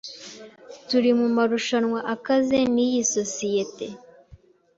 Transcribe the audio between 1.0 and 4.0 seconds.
mu marushanwa akaze niyi sosiyete.